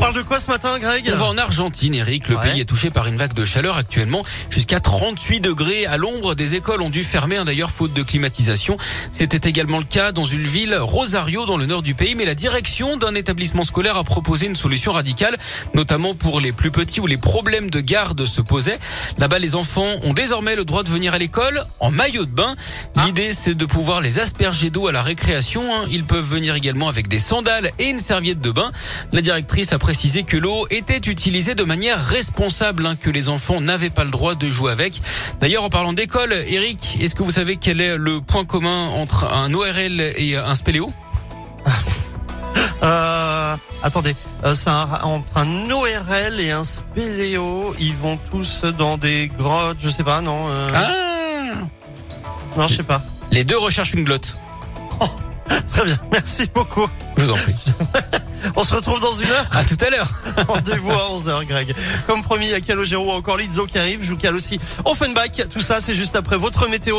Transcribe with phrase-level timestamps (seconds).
[0.00, 2.28] On parle de quoi ce matin, Greg On va en Argentine, Eric.
[2.28, 2.52] Le Ouais.
[2.52, 4.24] pays est touché par une vague de chaleur actuellement.
[4.48, 6.36] Jusqu'à 38 degrés à l'ombre.
[6.36, 8.76] Des écoles ont dû fermer, hein, d'ailleurs, faute de climatisation.
[9.10, 12.14] C'était également le cas dans une ville, Rosario, dans le nord du pays.
[12.14, 15.36] Mais la direction d'un établissement scolaire a proposé une solution radicale,
[15.74, 18.78] notamment pour les plus petits où les problèmes de garde se posaient.
[19.18, 22.54] Là-bas, les enfants ont désormais le droit de venir à l'école en maillot de bain.
[23.04, 25.74] L'idée, c'est de pouvoir les asperger d'eau à la récréation.
[25.74, 25.86] hein.
[25.90, 28.70] Ils peuvent venir également avec des sandales et une serviette de bain.
[29.10, 33.62] La directrice a précisé que l'eau était utilisée de manière responsable, hein, que les enfants
[33.62, 35.00] n'avaient pas le droit de jouer avec.
[35.40, 39.32] D'ailleurs, en parlant d'école, Eric, est-ce que vous savez quel est le point commun entre
[39.32, 40.92] un ORL et un spéléo?
[42.80, 44.14] Euh, attendez,
[44.44, 47.74] euh, c'est un, entre un ORL et un spéléo.
[47.80, 51.54] Ils vont tous dans des grottes, je sais pas, non euh, Ah
[52.56, 53.02] Non, je sais pas.
[53.32, 54.38] Les deux recherchent une glotte.
[55.68, 56.86] Très bien, merci beaucoup.
[57.16, 57.56] Je vous en prie.
[58.60, 59.46] On se retrouve dans une heure.
[59.52, 60.10] À tout à l'heure.
[60.48, 61.76] Rendez-vous à 11h, Greg.
[62.08, 64.00] Comme promis, il y a Calogero ou encore Lizzo qui arrive.
[64.02, 65.46] Je vous cale aussi Offenbach.
[65.48, 66.96] Tout ça, c'est juste après votre météo.